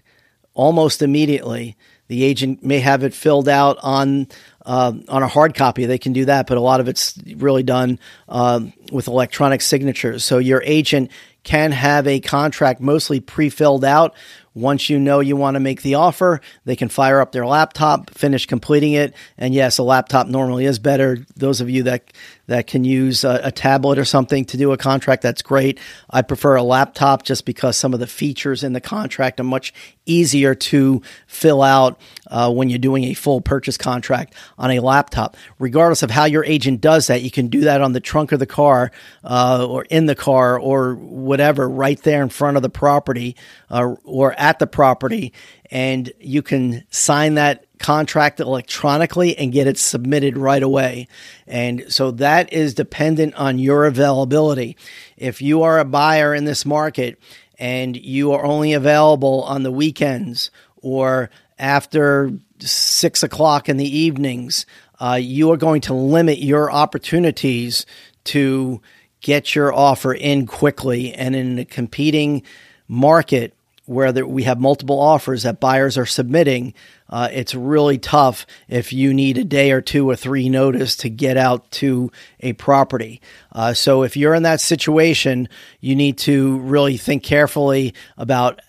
almost 0.54 1.02
immediately. 1.02 1.76
The 2.08 2.24
agent 2.24 2.64
may 2.64 2.78
have 2.80 3.04
it 3.04 3.12
filled 3.12 3.48
out 3.48 3.78
on 3.82 4.28
uh, 4.64 4.92
on 5.08 5.22
a 5.22 5.28
hard 5.28 5.54
copy, 5.54 5.86
they 5.86 5.96
can 5.96 6.12
do 6.12 6.26
that, 6.26 6.46
but 6.46 6.58
a 6.58 6.60
lot 6.60 6.80
of 6.80 6.88
it's 6.88 7.18
really 7.36 7.62
done 7.62 7.98
um, 8.28 8.74
with 8.92 9.08
electronic 9.08 9.62
signatures. 9.62 10.24
So 10.24 10.36
your 10.36 10.62
agent 10.62 11.10
can 11.42 11.72
have 11.72 12.06
a 12.06 12.20
contract 12.20 12.78
mostly 12.78 13.18
pre 13.18 13.48
filled 13.48 13.82
out 13.82 14.14
once 14.58 14.90
you 14.90 14.98
know 14.98 15.20
you 15.20 15.36
want 15.36 15.54
to 15.54 15.60
make 15.60 15.82
the 15.82 15.94
offer, 15.94 16.40
they 16.64 16.76
can 16.76 16.88
fire 16.88 17.20
up 17.20 17.32
their 17.32 17.46
laptop, 17.46 18.10
finish 18.10 18.44
completing 18.44 18.92
it. 18.92 19.14
And 19.38 19.54
yes, 19.54 19.78
a 19.78 19.82
laptop 19.82 20.26
normally 20.26 20.64
is 20.64 20.78
better. 20.78 21.24
Those 21.36 21.60
of 21.60 21.70
you 21.70 21.84
that 21.84 22.12
that 22.48 22.66
can 22.66 22.82
use 22.82 23.24
a, 23.24 23.40
a, 23.44 23.52
tablet 23.52 23.98
or 23.98 24.04
something 24.04 24.44
to 24.46 24.56
do 24.56 24.72
a 24.72 24.76
contract, 24.76 25.22
that's 25.22 25.42
great. 25.42 25.78
I 26.10 26.22
prefer 26.22 26.56
a 26.56 26.62
laptop 26.62 27.22
just 27.22 27.44
because 27.44 27.76
some 27.76 27.94
of 27.94 28.00
the 28.00 28.06
features 28.06 28.64
in 28.64 28.72
the 28.72 28.80
contract 28.80 29.38
are 29.38 29.44
much 29.44 29.72
easier 30.06 30.54
to 30.54 31.02
fill 31.26 31.62
out 31.62 32.00
uh, 32.28 32.50
when 32.50 32.70
you're 32.70 32.78
doing 32.78 33.04
a 33.04 33.14
full 33.14 33.40
purchase 33.40 33.76
contract 33.76 34.34
on 34.58 34.70
a 34.70 34.80
laptop. 34.80 35.36
Regardless 35.58 36.02
of 36.02 36.10
how 36.10 36.24
your 36.24 36.44
agent 36.44 36.80
does 36.80 37.06
that, 37.08 37.22
you 37.22 37.30
can 37.30 37.48
do 37.48 37.60
that 37.60 37.82
on 37.82 37.92
the 37.92 38.00
trunk 38.00 38.32
of 38.32 38.38
the 38.38 38.46
car 38.46 38.90
uh, 39.24 39.66
or 39.68 39.84
in 39.84 40.06
the 40.06 40.14
car 40.14 40.58
or 40.58 40.94
whatever, 40.94 41.68
right 41.68 42.02
there 42.02 42.22
in 42.22 42.30
front 42.30 42.56
of 42.56 42.62
the 42.62 42.70
property 42.70 43.36
uh, 43.70 43.94
or 44.04 44.32
at 44.38 44.58
the 44.58 44.66
property, 44.66 45.34
and 45.70 46.10
you 46.18 46.42
can 46.42 46.84
sign 46.88 47.34
that 47.34 47.66
contract 47.78 48.40
electronically 48.40 49.36
and 49.36 49.52
get 49.52 49.66
it 49.66 49.78
submitted 49.78 50.36
right 50.36 50.62
away. 50.62 51.08
And 51.46 51.84
so 51.92 52.10
that 52.12 52.52
is 52.52 52.74
dependent 52.74 53.34
on 53.34 53.58
your 53.58 53.86
availability. 53.86 54.76
If 55.16 55.40
you 55.42 55.62
are 55.62 55.78
a 55.78 55.84
buyer 55.84 56.34
in 56.34 56.44
this 56.44 56.66
market 56.66 57.18
and 57.58 57.96
you 57.96 58.32
are 58.32 58.44
only 58.44 58.72
available 58.72 59.42
on 59.44 59.62
the 59.62 59.72
weekends 59.72 60.50
or 60.76 61.30
after 61.58 62.32
six 62.60 63.22
o'clock 63.22 63.68
in 63.68 63.76
the 63.76 63.98
evenings, 63.98 64.66
uh, 65.00 65.18
you 65.20 65.50
are 65.52 65.56
going 65.56 65.80
to 65.82 65.94
limit 65.94 66.38
your 66.38 66.70
opportunities 66.70 67.86
to 68.24 68.80
get 69.20 69.54
your 69.54 69.72
offer 69.72 70.12
in 70.12 70.46
quickly. 70.46 71.12
And 71.14 71.34
in 71.34 71.58
a 71.58 71.64
competing 71.64 72.42
market, 72.86 73.54
where 73.88 74.12
there, 74.12 74.26
we 74.26 74.42
have 74.42 74.60
multiple 74.60 75.00
offers 75.00 75.42
that 75.44 75.60
buyers 75.60 75.96
are 75.96 76.06
submitting, 76.06 76.74
uh, 77.08 77.28
it's 77.32 77.54
really 77.54 77.98
tough 77.98 78.46
if 78.68 78.92
you 78.92 79.14
need 79.14 79.38
a 79.38 79.44
day 79.44 79.70
or 79.72 79.80
two 79.80 80.08
or 80.08 80.14
three 80.14 80.48
notice 80.48 80.96
to 80.96 81.08
get 81.08 81.36
out 81.36 81.70
to 81.70 82.12
a 82.40 82.52
property. 82.54 83.20
Uh, 83.52 83.72
so 83.72 84.02
if 84.02 84.16
you're 84.16 84.34
in 84.34 84.42
that 84.42 84.60
situation, 84.60 85.48
you 85.80 85.96
need 85.96 86.18
to 86.18 86.58
really 86.58 86.96
think 86.96 87.22
carefully 87.22 87.94
about 88.16 88.60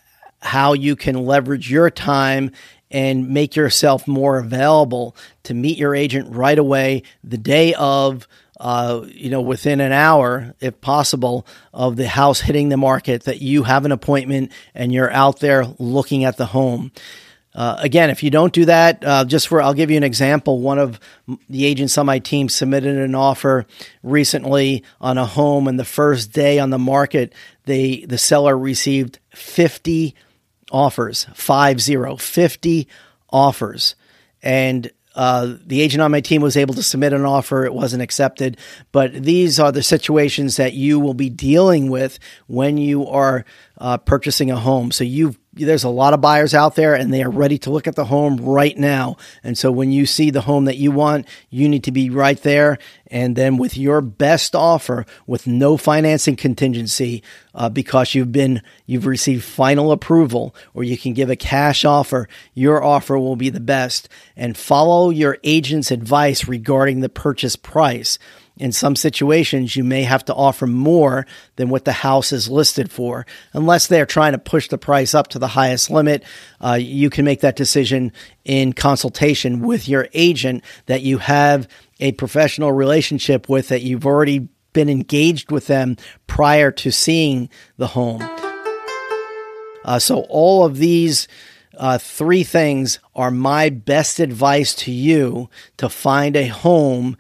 how 0.42 0.74
you 0.74 0.96
can 0.96 1.26
leverage 1.26 1.70
your 1.70 1.90
time 1.90 2.52
and 2.92 3.30
make 3.30 3.56
yourself 3.56 4.08
more 4.08 4.40
available 4.40 5.16
to 5.44 5.54
meet 5.54 5.78
your 5.78 5.94
agent 5.94 6.34
right 6.34 6.58
away 6.58 7.04
the 7.24 7.38
day 7.38 7.74
of 7.76 8.28
uh, 8.60 9.06
you 9.08 9.30
know, 9.30 9.42
within 9.42 9.80
an 9.80 9.92
hour, 9.92 10.54
if 10.60 10.80
possible, 10.82 11.48
of 11.74 11.96
the 11.96 12.08
house 12.08 12.42
hitting 12.42 12.70
the 12.70 12.78
market, 12.78 13.24
that 13.24 13.42
you 13.42 13.64
have 13.64 13.86
an 13.86 13.92
appointment 13.92 14.52
and 14.76 14.94
you're 14.94 15.12
out 15.12 15.40
there 15.40 15.66
looking 15.78 16.26
at 16.26 16.38
the 16.38 16.48
home. 16.48 16.92
Uh, 17.56 17.78
again, 17.80 18.10
if 18.10 18.22
you 18.22 18.30
don't 18.30 18.54
do 18.54 18.66
that, 18.66 19.04
uh, 19.04 19.26
just 19.26 19.48
for 19.48 19.62
I'll 19.62 19.74
give 19.74 19.90
you 19.90 19.98
an 19.98 20.04
example. 20.04 20.60
One 20.60 20.78
of 20.78 21.00
the 21.50 21.66
agents 21.66 21.98
on 21.98 22.06
my 22.06 22.20
team 22.20 22.48
submitted 22.48 22.98
an 22.98 23.16
offer 23.16 23.66
recently 24.04 24.84
on 25.02 25.18
a 25.18 25.26
home, 25.26 25.68
and 25.68 25.80
the 25.80 25.86
first 25.86 26.32
day 26.32 26.60
on 26.60 26.70
the 26.70 26.78
market, 26.78 27.34
they 27.66 28.06
the 28.08 28.20
seller 28.20 28.58
received 28.58 29.20
fifty 29.32 30.16
offers, 30.72 31.26
five 31.34 31.82
zero, 31.82 32.16
50 32.18 32.88
offers, 33.32 33.96
and 34.42 34.92
uh, 35.16 35.56
the 35.66 35.82
agent 35.82 36.02
on 36.02 36.12
my 36.12 36.22
team 36.22 36.42
was 36.42 36.56
able 36.56 36.74
to 36.76 36.84
submit 36.84 37.14
an 37.14 37.26
offer. 37.26 37.66
It 37.66 37.74
wasn't 37.74 38.04
accepted. 38.04 38.58
But 38.92 39.14
these 39.14 39.60
are 39.60 39.72
the 39.72 39.84
situations 39.84 40.58
that 40.58 40.74
you 40.74 41.00
will 41.00 41.14
be 41.14 41.30
dealing 41.30 41.90
with 41.90 42.20
when 42.48 42.78
you 42.78 43.08
are 43.08 43.46
uh, 43.78 43.98
purchasing 43.98 44.52
a 44.52 44.58
home. 44.58 44.92
So 44.92 45.04
you've 45.04 45.39
there's 45.66 45.84
a 45.84 45.90
lot 45.90 46.14
of 46.14 46.22
buyers 46.22 46.54
out 46.54 46.76
there 46.76 46.96
and 46.96 47.14
they 47.14 47.24
are 47.24 47.30
ready 47.30 47.58
to 47.60 47.70
look 47.70 47.88
at 47.88 47.96
the 47.96 48.06
home 48.06 48.38
right 48.38 48.78
now. 48.78 49.18
And 49.44 49.58
so 49.58 49.72
when 49.72 49.92
you 49.92 50.06
see 50.06 50.30
the 50.30 50.42
home 50.42 50.66
that 50.66 50.78
you 50.78 50.92
want, 50.92 51.28
you 51.50 51.70
need 51.70 51.84
to 51.84 51.92
be 51.92 52.10
right 52.10 52.42
there. 52.42 52.78
And 53.08 53.36
then 53.36 53.58
with 53.58 53.78
your 53.78 54.02
best 54.02 54.56
offer, 54.56 55.06
with 55.28 55.48
no 55.48 55.78
financing 55.78 56.36
contingency, 56.36 57.24
uh, 57.54 57.70
because 57.70 58.16
you've 58.16 58.32
been, 58.32 58.62
you've 58.86 59.06
received 59.06 59.44
final 59.44 59.92
approval 59.92 60.56
or 60.74 60.84
you 60.84 60.98
can 60.98 61.14
give 61.14 61.30
a 61.30 61.36
cash 61.36 61.86
offer, 61.86 62.28
your 62.54 62.84
offer 62.84 63.18
will 63.18 63.36
be 63.36 63.50
the 63.50 63.60
best 63.60 64.10
and 64.36 64.58
follow 64.58 65.10
your 65.10 65.38
agent's 65.44 65.92
advice 65.92 66.48
regarding 66.48 67.02
the 67.02 67.10
purchase 67.10 67.56
price 67.56 68.20
in 68.60 68.74
some 68.74 68.96
situations, 68.96 69.78
you 69.78 69.86
may 69.86 70.04
have 70.04 70.26
to 70.26 70.36
offer 70.36 70.68
more 70.68 71.26
than 71.56 71.70
what 71.70 71.86
the 71.86 71.94
house 71.94 72.34
is 72.34 72.50
listed 72.50 72.92
for. 72.92 73.26
Unless 73.54 73.88
they're 73.88 74.06
trying 74.06 74.34
to 74.34 74.38
push 74.38 74.68
the 74.68 74.78
price 74.78 75.16
up 75.16 75.30
to 75.30 75.40
the 75.40 75.48
highest 75.48 75.90
limit, 75.90 76.24
uh, 76.60 76.78
you 76.80 77.10
can 77.10 77.24
make 77.24 77.40
that 77.40 77.56
decision 77.56 78.12
in 78.44 78.74
consultation 78.74 79.62
with 79.62 79.88
your 79.88 80.10
agent 80.14 80.64
that 80.88 81.02
you 81.02 81.20
have 81.20 81.70
a 82.02 82.12
professional 82.12 82.74
relationship 82.74 83.48
with, 83.48 83.70
that 83.70 83.82
you've 83.82 84.06
already 84.06 84.50
been 84.74 84.90
engaged 84.90 85.52
with 85.52 85.68
them 85.68 85.96
prior 86.28 86.70
to 86.70 86.92
seeing 86.92 87.50
the 87.78 87.88
home. 87.88 88.22
Uh, 89.86 89.98
so, 89.98 90.26
all 90.30 90.66
of 90.66 90.78
these 90.78 91.30
uh, 91.78 91.98
three 91.98 92.44
things 92.44 93.00
are 93.16 93.32
my 93.32 93.70
best 93.70 94.20
advice 94.20 94.76
to 94.76 94.92
you 94.92 95.50
to 95.78 95.88
find 95.88 96.36
a 96.36 96.48
home 96.48 97.18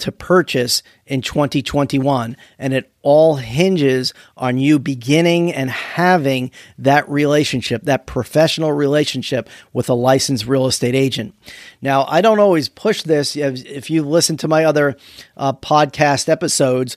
to 0.00 0.12
purchase 0.12 0.82
in 1.06 1.22
2021. 1.22 2.36
And 2.58 2.72
it 2.74 2.92
all 3.02 3.36
hinges 3.36 4.12
on 4.36 4.58
you 4.58 4.78
beginning 4.78 5.52
and 5.52 5.70
having 5.70 6.50
that 6.78 7.08
relationship, 7.08 7.82
that 7.84 8.06
professional 8.06 8.72
relationship 8.72 9.48
with 9.72 9.88
a 9.88 9.94
licensed 9.94 10.46
real 10.46 10.66
estate 10.66 10.94
agent. 10.94 11.34
Now, 11.80 12.04
I 12.06 12.20
don't 12.20 12.40
always 12.40 12.68
push 12.68 13.02
this. 13.02 13.36
If 13.36 13.90
you 13.90 14.02
listen 14.02 14.36
to 14.38 14.48
my 14.48 14.64
other 14.64 14.96
uh, 15.36 15.52
podcast 15.52 16.28
episodes, 16.28 16.96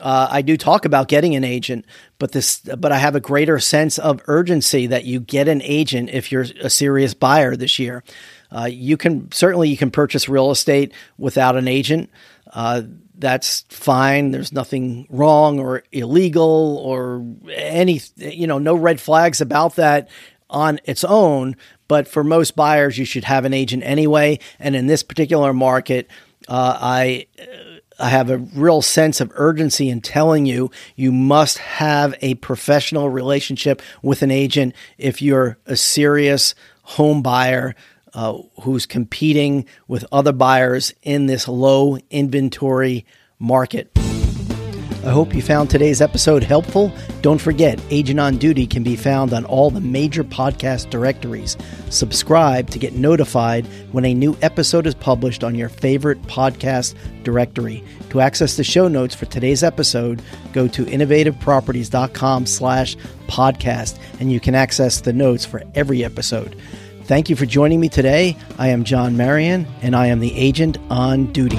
uh, 0.00 0.26
I 0.28 0.42
do 0.42 0.56
talk 0.56 0.84
about 0.84 1.06
getting 1.06 1.36
an 1.36 1.44
agent, 1.44 1.86
but 2.18 2.32
this, 2.32 2.58
but 2.60 2.90
I 2.90 2.98
have 2.98 3.14
a 3.14 3.20
greater 3.20 3.60
sense 3.60 3.96
of 3.96 4.20
urgency 4.26 4.88
that 4.88 5.04
you 5.04 5.20
get 5.20 5.46
an 5.46 5.62
agent 5.62 6.10
if 6.10 6.32
you're 6.32 6.46
a 6.60 6.68
serious 6.68 7.14
buyer 7.14 7.54
this 7.54 7.78
year. 7.78 8.02
Uh, 8.50 8.64
you 8.64 8.96
can 8.96 9.30
certainly 9.30 9.68
you 9.68 9.76
can 9.76 9.90
purchase 9.90 10.28
real 10.28 10.50
estate 10.50 10.92
without 11.16 11.56
an 11.56 11.68
agent. 11.68 12.10
Uh, 12.54 12.82
that's 13.16 13.64
fine. 13.68 14.30
There's 14.30 14.52
nothing 14.52 15.06
wrong 15.10 15.58
or 15.58 15.82
illegal 15.92 16.78
or 16.78 17.26
any, 17.52 18.00
you 18.16 18.46
know, 18.46 18.58
no 18.58 18.74
red 18.74 19.00
flags 19.00 19.40
about 19.40 19.76
that 19.76 20.08
on 20.48 20.80
its 20.84 21.04
own. 21.04 21.56
But 21.88 22.08
for 22.08 22.24
most 22.24 22.56
buyers, 22.56 22.96
you 22.96 23.04
should 23.04 23.24
have 23.24 23.44
an 23.44 23.52
agent 23.52 23.82
anyway. 23.84 24.38
And 24.58 24.74
in 24.76 24.86
this 24.86 25.02
particular 25.02 25.52
market, 25.52 26.08
uh, 26.48 26.78
I. 26.80 27.26
I 27.96 28.08
have 28.08 28.28
a 28.28 28.38
real 28.38 28.82
sense 28.82 29.20
of 29.20 29.30
urgency 29.36 29.88
in 29.88 30.00
telling 30.00 30.46
you 30.46 30.72
you 30.96 31.12
must 31.12 31.58
have 31.58 32.12
a 32.20 32.34
professional 32.34 33.08
relationship 33.08 33.80
with 34.02 34.22
an 34.22 34.32
agent 34.32 34.74
if 34.98 35.22
you're 35.22 35.58
a 35.64 35.76
serious 35.76 36.56
home 36.82 37.22
buyer 37.22 37.76
uh, 38.14 38.38
who's 38.62 38.86
competing 38.86 39.66
with 39.88 40.04
other 40.12 40.32
buyers 40.32 40.94
in 41.02 41.26
this 41.26 41.48
low 41.48 41.98
inventory 42.10 43.04
market. 43.38 43.90
I 45.04 45.10
hope 45.10 45.34
you 45.34 45.42
found 45.42 45.68
today's 45.68 46.00
episode 46.00 46.42
helpful. 46.42 46.90
Don't 47.20 47.40
forget, 47.40 47.78
Agent 47.90 48.18
on 48.18 48.38
Duty 48.38 48.66
can 48.66 48.82
be 48.82 48.96
found 48.96 49.34
on 49.34 49.44
all 49.44 49.70
the 49.70 49.80
major 49.82 50.24
podcast 50.24 50.88
directories. 50.88 51.58
Subscribe 51.90 52.70
to 52.70 52.78
get 52.78 52.94
notified 52.94 53.66
when 53.92 54.06
a 54.06 54.14
new 54.14 54.34
episode 54.40 54.86
is 54.86 54.94
published 54.94 55.44
on 55.44 55.56
your 55.56 55.68
favorite 55.68 56.22
podcast 56.22 56.94
directory. 57.22 57.84
To 58.10 58.22
access 58.22 58.56
the 58.56 58.64
show 58.64 58.88
notes 58.88 59.14
for 59.14 59.26
today's 59.26 59.62
episode, 59.62 60.22
go 60.54 60.66
to 60.68 60.86
innovativeproperties.com 60.86 62.46
slash 62.46 62.96
podcast, 63.26 63.98
and 64.20 64.32
you 64.32 64.40
can 64.40 64.54
access 64.54 65.02
the 65.02 65.12
notes 65.12 65.44
for 65.44 65.62
every 65.74 66.02
episode. 66.02 66.56
Thank 67.04 67.28
you 67.28 67.36
for 67.36 67.44
joining 67.44 67.80
me 67.80 67.90
today. 67.90 68.34
I 68.58 68.68
am 68.68 68.82
John 68.82 69.14
Marion, 69.14 69.66
and 69.82 69.94
I 69.94 70.06
am 70.06 70.20
the 70.20 70.34
agent 70.34 70.78
on 70.88 71.32
duty. 71.32 71.58